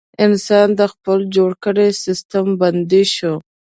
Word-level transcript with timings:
انسان 0.25 0.67
د 0.79 0.81
خپل 0.93 1.19
جوړ 1.35 1.51
کړي 1.63 1.87
سیستم 2.03 2.45
بندي 2.61 3.03
شو. 3.15 3.33